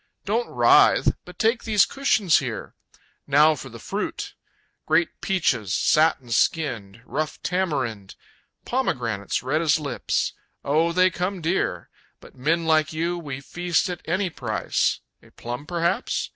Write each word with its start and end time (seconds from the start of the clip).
Don't 0.25 0.47
writhe 0.49 1.13
But 1.25 1.37
take 1.37 1.63
these 1.63 1.85
cushions 1.85 2.39
here! 2.39 2.73
Now 3.27 3.53
for 3.53 3.69
the 3.69 3.77
fruit! 3.77 4.33
Great 4.87 5.21
peaches, 5.21 5.75
satin 5.75 6.31
skinned, 6.31 7.03
Rough 7.05 7.39
tamarind, 7.43 8.15
Pomegranates 8.65 9.43
red 9.43 9.61
as 9.61 9.79
lips 9.79 10.33
oh 10.65 10.91
they 10.91 11.11
come 11.11 11.39
dear! 11.39 11.91
But 12.19 12.33
men 12.33 12.65
like 12.65 12.91
you 12.91 13.15
we 13.19 13.41
feast 13.41 13.89
at 13.91 14.01
any 14.05 14.31
price 14.31 15.01
A 15.21 15.29
plum 15.29 15.67
perhaps? 15.67 16.29